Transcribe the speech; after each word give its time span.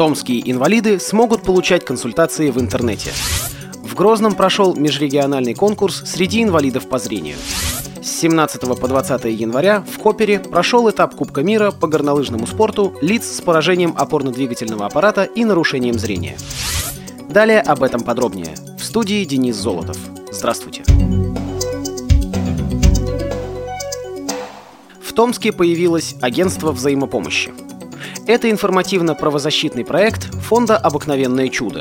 Томские 0.00 0.50
инвалиды 0.50 0.98
смогут 0.98 1.42
получать 1.42 1.84
консультации 1.84 2.50
в 2.50 2.58
интернете. 2.58 3.10
В 3.82 3.94
Грозном 3.94 4.34
прошел 4.34 4.74
межрегиональный 4.74 5.52
конкурс 5.52 6.04
среди 6.06 6.42
инвалидов 6.42 6.88
по 6.88 6.98
зрению. 6.98 7.36
С 8.02 8.10
17 8.20 8.62
по 8.80 8.88
20 8.88 9.24
января 9.26 9.82
в 9.82 9.98
Копере 9.98 10.38
прошел 10.38 10.88
этап 10.88 11.16
Кубка 11.16 11.42
мира 11.42 11.70
по 11.70 11.86
горнолыжному 11.86 12.46
спорту 12.46 12.94
лиц 13.02 13.26
с 13.26 13.42
поражением 13.42 13.94
опорно-двигательного 13.94 14.86
аппарата 14.86 15.24
и 15.24 15.44
нарушением 15.44 15.98
зрения. 15.98 16.38
Далее 17.28 17.60
об 17.60 17.82
этом 17.82 18.00
подробнее. 18.00 18.54
В 18.78 18.82
студии 18.82 19.22
Денис 19.26 19.54
Золотов. 19.54 19.98
Здравствуйте. 20.32 20.82
В 25.02 25.12
Томске 25.12 25.52
появилось 25.52 26.14
агентство 26.22 26.72
взаимопомощи. 26.72 27.52
Это 28.30 28.48
информативно-правозащитный 28.48 29.84
проект 29.84 30.32
фонда 30.36 30.76
«Обыкновенное 30.76 31.48
чудо». 31.48 31.80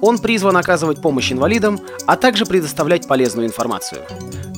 Он 0.00 0.18
призван 0.20 0.56
оказывать 0.56 1.02
помощь 1.02 1.32
инвалидам, 1.32 1.80
а 2.06 2.14
также 2.14 2.46
предоставлять 2.46 3.08
полезную 3.08 3.48
информацию. 3.48 4.02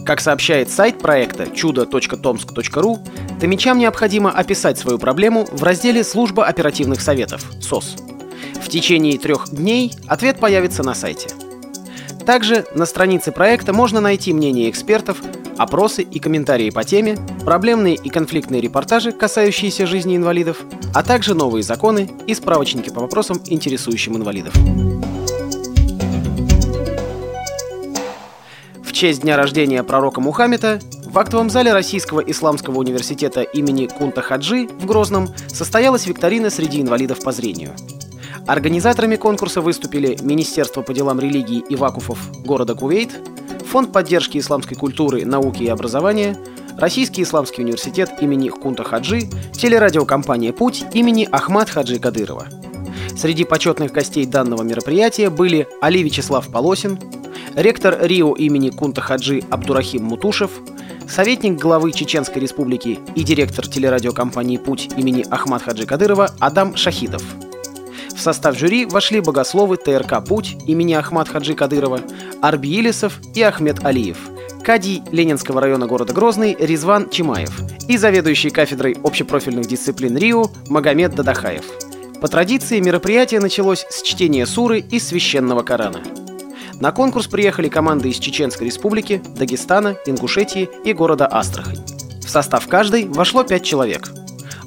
Как 0.04 0.20
сообщает 0.20 0.68
сайт 0.68 0.98
проекта 0.98 1.46
чудо.томск.ру, 1.46 2.98
томичам 3.40 3.78
необходимо 3.78 4.30
описать 4.30 4.76
свою 4.78 4.98
проблему 4.98 5.46
в 5.50 5.62
разделе 5.62 6.04
«Служба 6.04 6.44
оперативных 6.44 7.00
советов» 7.00 7.50
СОС. 7.62 7.96
В 8.62 8.68
течение 8.68 9.16
трех 9.16 9.48
дней 9.48 9.94
ответ 10.08 10.38
появится 10.38 10.82
на 10.82 10.94
сайте. 10.94 11.30
Также 12.26 12.66
на 12.74 12.84
странице 12.84 13.32
проекта 13.32 13.72
можно 13.72 14.02
найти 14.02 14.34
мнение 14.34 14.68
экспертов, 14.68 15.22
опросы 15.58 16.02
и 16.02 16.18
комментарии 16.18 16.70
по 16.70 16.84
теме, 16.84 17.16
проблемные 17.44 17.94
и 17.94 18.08
конфликтные 18.08 18.60
репортажи, 18.60 19.12
касающиеся 19.12 19.86
жизни 19.86 20.16
инвалидов, 20.16 20.64
а 20.94 21.02
также 21.02 21.34
новые 21.34 21.62
законы 21.62 22.10
и 22.26 22.34
справочники 22.34 22.90
по 22.90 23.00
вопросам, 23.00 23.40
интересующим 23.46 24.16
инвалидов. 24.16 24.54
В 28.82 28.92
честь 28.92 29.22
дня 29.22 29.36
рождения 29.36 29.82
пророка 29.82 30.20
Мухаммеда 30.20 30.80
в 31.04 31.18
актовом 31.18 31.50
зале 31.50 31.72
Российского 31.72 32.20
исламского 32.20 32.78
университета 32.78 33.42
имени 33.42 33.86
Кунта 33.86 34.22
Хаджи 34.22 34.68
в 34.68 34.86
Грозном 34.86 35.28
состоялась 35.48 36.06
викторина 36.06 36.50
среди 36.50 36.80
инвалидов 36.80 37.20
по 37.22 37.32
зрению. 37.32 37.72
Организаторами 38.46 39.16
конкурса 39.16 39.60
выступили 39.60 40.16
Министерство 40.22 40.82
по 40.82 40.94
делам 40.94 41.18
религии 41.18 41.64
и 41.68 41.74
вакуфов 41.74 42.18
города 42.44 42.74
Кувейт, 42.74 43.10
Фонд 43.76 43.92
поддержки 43.92 44.38
исламской 44.38 44.74
культуры, 44.74 45.26
науки 45.26 45.62
и 45.62 45.68
образования, 45.68 46.34
Российский 46.78 47.22
исламский 47.22 47.60
университет 47.60 48.10
имени 48.22 48.48
Кунта 48.48 48.84
Хаджи, 48.84 49.28
телерадиокомпания 49.52 50.54
«Путь» 50.54 50.86
имени 50.94 51.28
Ахмад 51.30 51.68
Хаджи 51.68 51.98
Кадырова. 51.98 52.46
Среди 53.14 53.44
почетных 53.44 53.92
гостей 53.92 54.24
данного 54.24 54.62
мероприятия 54.62 55.28
были 55.28 55.68
Али 55.82 56.02
Вячеслав 56.02 56.50
Полосин, 56.50 56.98
ректор 57.54 57.98
РИО 58.00 58.34
имени 58.36 58.70
Кунта 58.70 59.02
Хаджи 59.02 59.42
Абдурахим 59.50 60.04
Мутушев, 60.04 60.52
советник 61.06 61.60
главы 61.60 61.92
Чеченской 61.92 62.40
республики 62.40 62.98
и 63.14 63.24
директор 63.24 63.68
телерадиокомпании 63.68 64.56
«Путь» 64.56 64.88
имени 64.96 65.26
Ахмад 65.30 65.60
Хаджи 65.60 65.84
Кадырова 65.84 66.30
Адам 66.40 66.76
Шахидов. 66.76 67.22
В 68.16 68.20
состав 68.20 68.58
жюри 68.58 68.86
вошли 68.86 69.20
богословы 69.20 69.76
ТРК 69.76 70.24
«Путь» 70.26 70.56
имени 70.66 70.94
Ахмад 70.94 71.28
Хаджи 71.28 71.54
Кадырова, 71.54 72.00
Арби 72.40 72.70
Илисов 72.70 73.20
и 73.34 73.42
Ахмед 73.42 73.84
Алиев, 73.84 74.16
кадий 74.64 75.02
Ленинского 75.12 75.60
района 75.60 75.86
города 75.86 76.14
Грозный 76.14 76.56
Резван 76.58 77.10
Чимаев 77.10 77.60
и 77.88 77.98
заведующий 77.98 78.48
кафедрой 78.48 78.96
общепрофильных 79.04 79.66
дисциплин 79.66 80.16
РИУ 80.16 80.50
Магомед 80.68 81.14
Дадахаев. 81.14 81.64
По 82.22 82.28
традиции 82.28 82.80
мероприятие 82.80 83.40
началось 83.40 83.86
с 83.90 84.00
чтения 84.00 84.46
суры 84.46 84.80
из 84.80 85.06
священного 85.06 85.62
Корана. 85.62 86.00
На 86.80 86.92
конкурс 86.92 87.26
приехали 87.26 87.68
команды 87.68 88.08
из 88.08 88.16
Чеченской 88.16 88.66
республики, 88.66 89.22
Дагестана, 89.36 89.96
Ингушетии 90.06 90.70
и 90.84 90.94
города 90.94 91.26
Астрахань. 91.26 91.84
В 92.24 92.30
состав 92.30 92.66
каждой 92.66 93.06
вошло 93.06 93.44
5 93.44 93.62
человек. 93.62 94.10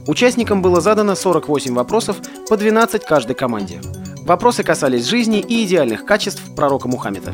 Участникам 0.07 0.61
было 0.61 0.81
задано 0.81 1.15
48 1.15 1.73
вопросов 1.73 2.17
по 2.49 2.57
12 2.57 3.03
каждой 3.05 3.35
команде. 3.35 3.81
Вопросы 4.25 4.63
касались 4.63 5.05
жизни 5.05 5.39
и 5.39 5.65
идеальных 5.65 6.05
качеств 6.05 6.41
пророка 6.55 6.87
Мухаммеда. 6.87 7.33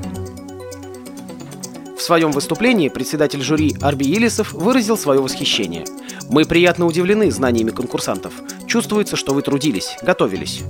В 1.98 2.02
своем 2.02 2.32
выступлении 2.32 2.90
председатель 2.90 3.42
жюри 3.42 3.76
Арби 3.82 4.06
Елисов 4.06 4.54
выразил 4.54 4.98
свое 4.98 5.22
восхищение. 5.22 5.86
«Мы 6.30 6.46
приятно 6.46 6.86
удивлены 6.86 7.32
знаниями 7.32 7.72
конкурсантов. 7.72 8.34
Чувствуется, 8.68 9.16
что 9.16 9.34
вы 9.34 9.42
трудились, 9.42 9.98
готовились». 10.02 10.62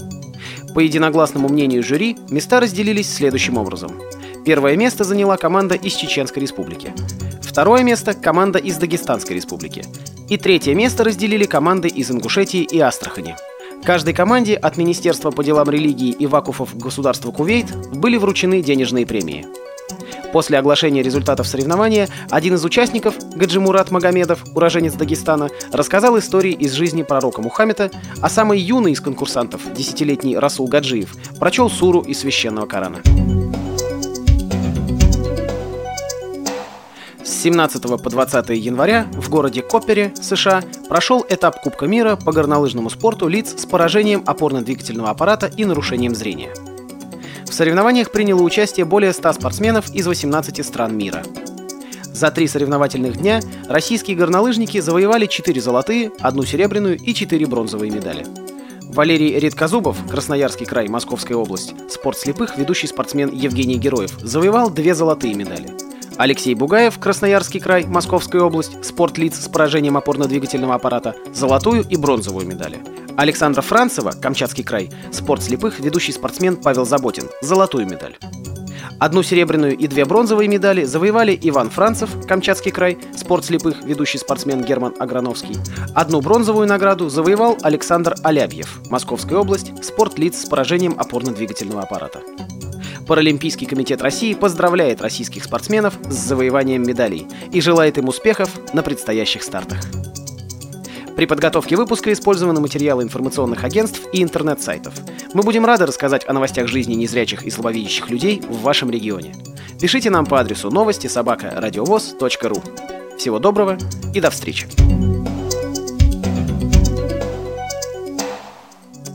По 0.73 0.79
единогласному 0.79 1.47
мнению 1.47 1.83
жюри, 1.83 2.17
места 2.29 2.59
разделились 2.59 3.13
следующим 3.13 3.57
образом. 3.57 3.99
Первое 4.45 4.75
место 4.75 5.03
заняла 5.03 5.37
команда 5.37 5.75
из 5.75 5.93
Чеченской 5.93 6.41
республики. 6.41 6.93
Второе 7.41 7.83
место– 7.83 8.13
команда 8.15 8.59
из 8.59 8.77
Дагестанской 8.77 9.35
республики. 9.35 9.85
И 10.27 10.37
третье 10.37 10.73
место 10.73 11.03
разделили 11.03 11.45
команды 11.45 11.87
из 11.87 12.09
Ингушетии 12.09 12.63
и 12.63 12.79
Астрахани. 12.79 13.35
Каждой 13.83 14.15
команде 14.15 14.55
от 14.55 14.75
Министерства 14.77 15.29
по 15.29 15.43
делам 15.43 15.69
религии 15.69 16.09
и 16.09 16.25
вакуфов 16.25 16.75
государства 16.75 17.31
Кувейт 17.31 17.67
были 17.93 18.17
вручены 18.17 18.63
денежные 18.63 19.05
премии. 19.05 19.45
После 20.33 20.57
оглашения 20.57 21.03
результатов 21.03 21.47
соревнования 21.47 22.09
один 22.31 22.55
из 22.55 22.65
участников, 22.65 23.15
Гаджимурат 23.35 23.91
Магомедов, 23.91 24.43
уроженец 24.55 24.93
Дагестана, 24.93 25.49
рассказал 25.71 26.17
истории 26.17 26.53
из 26.53 26.73
жизни 26.73 27.03
пророка 27.03 27.41
Мухаммеда, 27.41 27.91
а 28.19 28.29
самый 28.29 28.59
юный 28.59 28.93
из 28.93 29.01
конкурсантов, 29.01 29.61
десятилетний 29.73 30.37
Расул 30.37 30.67
Гаджиев, 30.67 31.15
прочел 31.39 31.69
суру 31.69 32.01
из 32.01 32.19
священного 32.19 32.65
Корана. 32.65 33.01
17 37.45 38.01
по 38.01 38.09
20 38.09 38.49
января 38.57 39.05
в 39.13 39.29
городе 39.29 39.61
Коппере, 39.61 40.11
США, 40.19 40.63
прошел 40.89 41.23
этап 41.29 41.61
Кубка 41.61 41.85
мира 41.85 42.15
по 42.15 42.31
горнолыжному 42.31 42.89
спорту 42.89 43.27
лиц 43.27 43.53
с 43.55 43.67
поражением 43.67 44.23
опорно-двигательного 44.25 45.11
аппарата 45.11 45.45
и 45.55 45.63
нарушением 45.63 46.15
зрения. 46.15 46.51
В 47.45 47.53
соревнованиях 47.53 48.11
приняло 48.11 48.41
участие 48.41 48.87
более 48.87 49.13
100 49.13 49.33
спортсменов 49.33 49.93
из 49.93 50.07
18 50.07 50.65
стран 50.65 50.97
мира. 50.97 51.21
За 52.05 52.31
три 52.31 52.47
соревновательных 52.47 53.17
дня 53.17 53.41
российские 53.69 54.17
горнолыжники 54.17 54.79
завоевали 54.79 55.27
4 55.27 55.61
золотые, 55.61 56.11
одну 56.21 56.45
серебряную 56.45 56.97
и 56.97 57.13
4 57.13 57.45
бронзовые 57.45 57.91
медали. 57.91 58.25
Валерий 58.81 59.37
Редкозубов, 59.37 59.97
Красноярский 60.09 60.65
край, 60.65 60.87
Московская 60.87 61.35
область, 61.35 61.75
спорт 61.91 62.17
слепых, 62.17 62.57
ведущий 62.57 62.87
спортсмен 62.87 63.31
Евгений 63.31 63.77
Героев, 63.77 64.17
завоевал 64.19 64.71
две 64.71 64.95
золотые 64.95 65.35
медали– 65.35 65.69
Алексей 66.17 66.55
Бугаев, 66.55 66.97
Красноярский 66.97 67.59
край, 67.59 67.85
Московская 67.85 68.41
область, 68.41 68.83
спорт 68.85 69.17
лиц 69.17 69.37
с 69.37 69.49
поражением 69.49 69.97
опорно-двигательного 69.97 70.75
аппарата, 70.75 71.13
золотую 71.33 71.83
и 71.83 71.97
бронзовую 71.97 72.47
медали. 72.47 72.79
Александра 73.17 73.61
Францева, 73.61 74.11
Камчатский 74.11 74.63
край, 74.63 74.89
спорт 75.11 75.43
слепых, 75.43 75.79
ведущий 75.79 76.13
спортсмен 76.13 76.55
Павел 76.55 76.85
Заботин, 76.85 77.29
золотую 77.41 77.85
медаль. 77.85 78.17
Одну 78.97 79.23
серебряную 79.23 79.77
и 79.77 79.87
две 79.87 80.05
бронзовые 80.05 80.47
медали 80.47 80.85
завоевали 80.85 81.37
Иван 81.41 81.69
Францев, 81.69 82.09
Камчатский 82.25 82.71
край, 82.71 82.97
спорт 83.15 83.43
слепых, 83.43 83.83
ведущий 83.83 84.17
спортсмен 84.17 84.63
Герман 84.63 84.93
Аграновский. 84.99 85.57
Одну 85.93 86.21
бронзовую 86.21 86.65
награду 86.65 87.09
завоевал 87.09 87.57
Александр 87.61 88.15
Алябьев, 88.23 88.79
Московская 88.89 89.35
область, 89.35 89.83
спорт 89.83 90.17
лиц 90.17 90.43
с 90.43 90.45
поражением 90.45 90.93
опорно-двигательного 90.97 91.81
аппарата. 91.81 92.21
Паралимпийский 93.07 93.67
комитет 93.67 94.01
России 94.01 94.33
поздравляет 94.33 95.01
российских 95.01 95.43
спортсменов 95.43 95.93
с 96.09 96.13
завоеванием 96.13 96.83
медалей 96.83 97.27
и 97.51 97.61
желает 97.61 97.97
им 97.97 98.07
успехов 98.07 98.49
на 98.73 98.81
предстоящих 98.81 99.43
стартах. 99.43 99.79
При 101.15 101.25
подготовке 101.25 101.77
выпуска 101.77 102.11
использованы 102.11 102.59
материалы 102.59 103.03
информационных 103.03 103.63
агентств 103.63 104.01
и 104.11 104.21
интернет-сайтов. 104.21 104.93
Мы 105.33 105.43
будем 105.43 105.65
рады 105.65 105.85
рассказать 105.85 106.27
о 106.27 106.33
новостях 106.33 106.67
жизни 106.67 106.95
незрячих 106.95 107.43
и 107.43 107.49
слабовидящих 107.49 108.09
людей 108.09 108.41
в 108.41 108.61
вашем 108.61 108.89
регионе. 108.89 109.33
Пишите 109.79 110.09
нам 110.09 110.25
по 110.25 110.39
адресу 110.39 110.71
новости 110.71 111.07
собака 111.07 111.53
ру. 112.43 112.61
Всего 113.17 113.39
доброго 113.39 113.77
и 114.13 114.19
до 114.19 114.29
встречи! 114.29 114.67